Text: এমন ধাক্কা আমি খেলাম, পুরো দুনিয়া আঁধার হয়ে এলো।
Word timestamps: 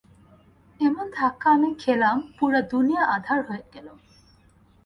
এমন 0.79 1.05
ধাক্কা 1.17 1.47
আমি 1.51 1.69
খেলাম, 1.83 2.17
পুরো 2.37 2.59
দুনিয়া 2.71 3.03
আঁধার 3.15 3.39
হয়ে 3.47 3.65
এলো। 3.77 3.93